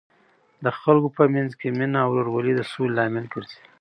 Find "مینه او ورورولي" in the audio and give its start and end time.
1.77-2.53